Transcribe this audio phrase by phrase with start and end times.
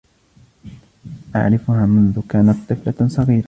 [1.35, 3.39] أعرفها منذ كانت طفلة صغيرة.